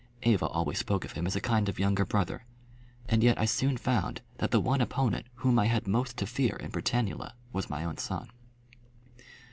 [0.23, 2.43] Eva always spoke of him as a kind of younger brother.
[3.07, 6.55] And yet I soon found that the one opponent whom I had most to fear
[6.55, 8.31] in Britannula was my own son.